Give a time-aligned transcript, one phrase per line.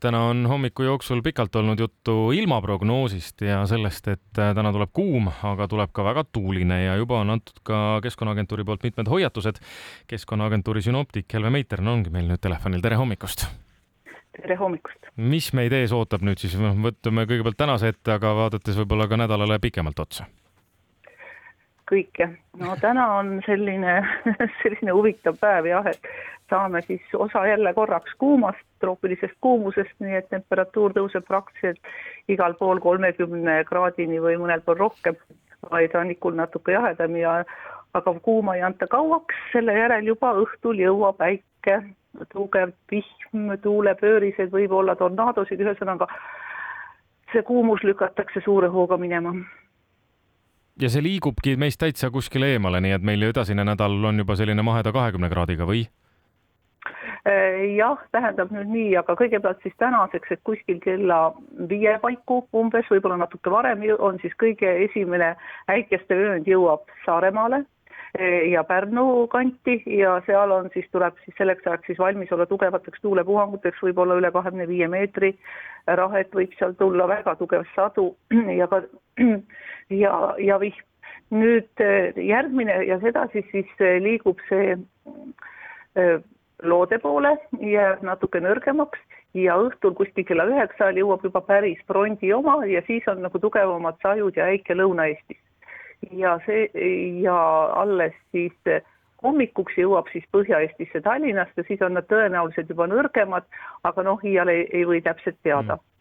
[0.00, 5.68] täna on hommiku jooksul pikalt olnud juttu ilmaprognoosist ja sellest, et täna tuleb kuum, aga
[5.68, 9.60] tuleb ka väga tuuline ja juba on antud ka Keskkonnaagentuuri poolt mitmed hoiatused.
[10.06, 13.46] keskkonnaagentuuri sünoptik Helve Meitern ongi meil nüüd telefonil, tere hommikust!
[14.42, 15.12] tere hommikust!
[15.16, 19.58] mis meid ees ootab nüüd siis, võtame kõigepealt tänase ette, aga vaadates võib-olla ka nädalale
[19.62, 20.28] pikemalt otsa?
[21.90, 22.28] Kõike,
[22.60, 24.00] no täna on selline
[24.62, 26.10] selline huvitav päev jah, et
[26.50, 31.80] saame siis osa jälle korraks kuumast, troopilisest kuumusest, nii et temperatuur tõuseb praktiliselt
[32.28, 35.18] igal pool kolmekümne kraadini või mõnel pool rohkem,
[35.70, 37.40] vaid rannikul natuke jahedam ja
[37.94, 41.80] aga kuuma ei anta kauaks, selle järel juba õhtul jõuab äike,
[42.32, 46.08] tugev vihm, tuulepöörised, võib-olla tornaadosid, ühesõnaga
[47.32, 49.34] see kuumus lükatakse suure hooga minema
[50.80, 54.62] ja see liigubki meist täitsa kuskile eemale, nii et meil edasine nädal on juba selline
[54.66, 55.86] maheda kahekümne kraadiga või?
[57.26, 61.32] Äh, jah, tähendab nüüd nii, aga kõigepealt siis tänaseks, et kuskil kella
[61.70, 65.32] viie paiku umbes, võib-olla natuke varem on siis kõige esimene
[65.72, 67.64] äikeste vöönd jõuab Saaremaale
[68.50, 73.00] ja Pärnu kanti ja seal on siis, tuleb siis selleks ajaks siis valmis olla tugevateks
[73.02, 75.36] tuulepuhanguteks, võib-olla üle kahekümne viie meetri.
[75.86, 78.16] rahet võib seal tulla väga tugev sadu
[78.60, 78.82] ja ka
[80.02, 80.82] ja, ja vihm.
[81.30, 84.76] nüüd äh, järgmine ja sedasi siis liigub see
[86.62, 89.00] loode poole, jääb natuke nõrgemaks
[89.36, 93.40] ja õhtul kuskil kella üheksa ajal jõuab juba päris frondi oma ja siis on nagu
[93.42, 95.40] tugevamad sajud ja äike Lõuna-Eestis.
[96.10, 96.68] Ja see
[97.22, 97.38] ja
[97.82, 98.82] alles siis
[99.22, 103.46] hommikuks jõuab siis Põhja-Eestisse Tallinnast ja siis on nad tõenäoliselt juba nõrgemad,
[103.88, 105.78] aga noh, iial ei, ei või täpselt teada.
[105.78, 105.92] Mm.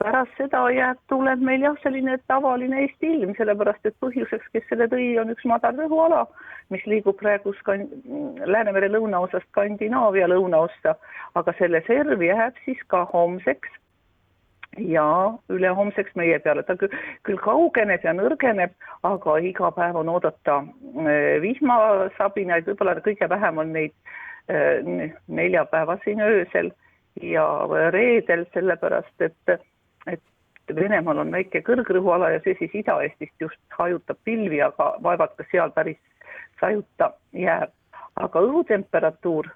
[0.00, 4.86] Pärast seda jääb, tuleb meil jah, selline tavaline Eesti ilm, sellepärast et põhjuseks, kes selle
[4.88, 6.22] tõi, on üks madal rõhuala,
[6.72, 7.90] mis liigub praegu skan-,
[8.48, 10.96] Läänemere lõunaosast Skandinaavia lõunaossa,
[11.36, 13.76] aga see reserv jääb siis ka homseks
[14.78, 15.06] ja
[15.48, 16.92] ülehomseks meie peale, ta küll,
[17.26, 18.74] küll kaugeneb ja nõrgeneb,
[19.06, 23.94] aga iga päev on oodata äh, vihmasabinaid, võib-olla kõige vähem on neid
[24.52, 26.70] äh, neljapäevaseni öösel
[27.22, 27.46] ja
[27.90, 29.58] reedel, sellepärast et
[30.06, 30.22] et
[30.70, 35.72] Venemaal on väike kõrgrõhuala ja see siis Ida-Eestist just hajutab pilvi, aga vaevalt ka seal
[35.74, 35.98] päris
[36.60, 37.74] sajuta jääb.
[38.20, 39.46] aga õhutemperatuur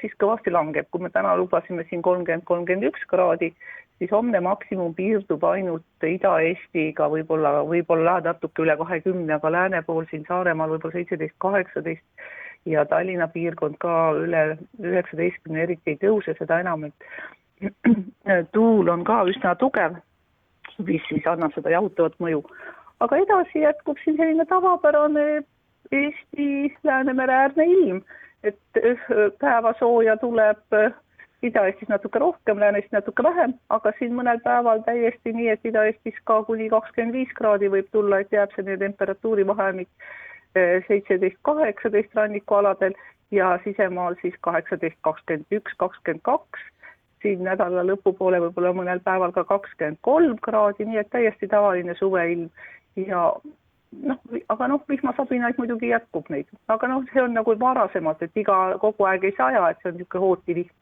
[0.00, 3.52] siis kõvasti langeb, kui me täna lubasime siin kolmkümmend, kolmkümmend üks kraadi,
[4.00, 10.24] siis homne maksimum piirdub ainult Ida-Eestiga võib-olla, võib-olla natuke üle kahekümne, aga lääne pool siin
[10.28, 12.24] Saaremaal võib-olla seitseteist, kaheksateist
[12.72, 14.44] ja Tallinna piirkond ka üle
[14.80, 17.68] üheksateistkümne eriti ei tõuse, seda enam, et
[18.56, 20.00] tuul on ka üsna tugev,
[20.88, 22.40] mis siis annab seda jahutavat mõju.
[23.04, 25.42] aga edasi jätkub siin selline tavapärane
[25.92, 28.02] Eesti Läänemere äärne ilm,
[28.44, 29.06] et äh,
[29.40, 30.92] päevasooja tuleb äh,
[31.42, 36.42] Ida-Eestis natuke rohkem, Lääne-Eestis natuke vähem, aga siin mõnel päeval täiesti nii, et Ida-Eestis ka
[36.44, 42.96] kuni kakskümmend viis kraadi võib tulla, et jääb selline temperatuurivahemik äh, seitseteist, kaheksateist rannikualadel
[43.32, 46.66] ja sisemaal siis kaheksateist, kakskümmend üks, kakskümmend kaks.
[47.22, 52.50] Siin nädala lõpupoole võib-olla mõnel päeval ka kakskümmend kolm kraadi, nii et täiesti tavaline suveilm.
[53.00, 53.30] Ja
[54.12, 54.20] noh,
[54.52, 59.08] aga noh, vihmasabinaid muidugi jätkub neid, aga noh, see on nagu varasemalt, et iga, kogu
[59.08, 60.76] aeg ei saja, et see on niisugune hooti vihm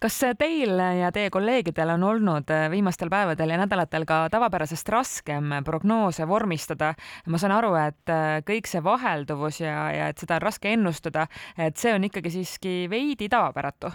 [0.00, 6.28] kas teil ja teie kolleegidel on olnud viimastel päevadel ja nädalatel ka tavapärasest raskem prognoose
[6.28, 6.94] vormistada?
[7.26, 8.16] ma saan aru, et
[8.48, 12.76] kõik see vahelduvus ja, ja et seda on raske ennustada, et see on ikkagi siiski
[12.90, 13.92] veidi tavapäratu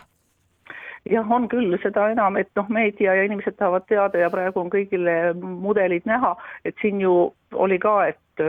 [1.10, 4.72] jah, on küll, seda enam, et noh, meedia ja inimesed tahavad teada ja praegu on
[4.72, 7.16] kõigile mudelid näha, et siin ju
[7.54, 8.20] oli ka, et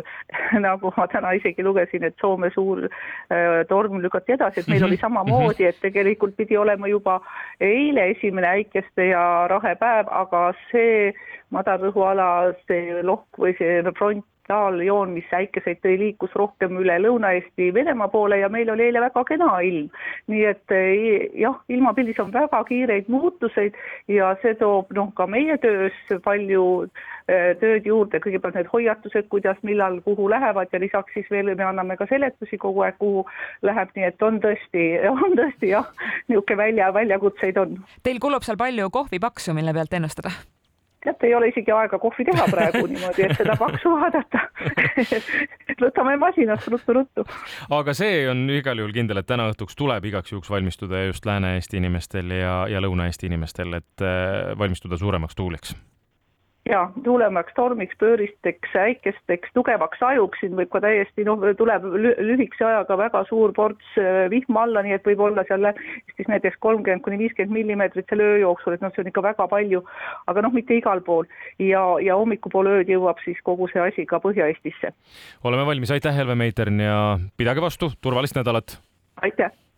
[0.64, 4.84] nagu ma täna isegi lugesin, et Soome suur äh, torm lükati edasi, et meil mm
[4.84, 4.88] -hmm.
[4.88, 7.20] oli samamoodi, et tegelikult pidi olema juba
[7.60, 11.12] eile esimene äikeste ja rahe päev, aga see
[11.50, 18.10] madalrõhuala, see lohk või see front taaljoon, mis äikeseid tõi, liikus rohkem üle Lõuna-Eesti Venemaa
[18.12, 19.88] poole ja meil oli eile väga kena ilm.
[20.32, 23.76] nii et eh, jah, ilmapildis on väga kiireid muutuseid
[24.08, 26.64] ja see toob noh, ka meie töös palju
[27.28, 31.64] eh, tööd juurde, kõigepealt need hoiatused, kuidas, millal, kuhu lähevad ja lisaks siis veel me
[31.64, 33.24] anname ka seletusi kogu aeg, kuhu
[33.62, 35.88] läheb, nii et on tõesti, on tõesti jah,
[36.28, 37.78] niisugune välja, väljakutseid on.
[38.02, 40.34] Teil kulub seal palju kohvipaksu, mille pealt ennustada?
[41.04, 44.44] Teate, ei ole isegi aega kohvi teha praegu niimoodi, et seda paksu vaadata
[45.84, 47.26] võtame masinast ruttu-ruttu.
[47.78, 51.80] aga see on igal juhul kindel, et täna õhtuks tuleb igaks juhuks valmistuda just Lääne-Eesti
[51.80, 55.76] inimestel ja, ja Lõuna-Eesti inimestel, et äh, valmistuda suuremaks tuuliks
[56.68, 61.84] ja tuulevaks tormiks, pööristeks, äikesteks, tugevaks ajuks, siin võib ka täiesti noh, tuleb
[62.24, 66.56] lühikese ajaga väga suur ports äh, vihma alla, nii et võib olla seal Eestis näiteks
[66.64, 69.82] kolmkümmend kuni viiskümmend millimeetrit selle öö jooksul, et noh, see on ikka väga palju,
[70.30, 71.28] aga noh, mitte igal pool
[71.58, 74.94] ja, ja hommikupoole ööd jõuab siis kogu see asi ka Põhja-Eestisse.
[75.44, 76.96] oleme valmis, aitäh, Helve Meitern ja
[77.36, 78.78] pidage vastu, turvalist nädalat!
[79.22, 79.63] aitäh!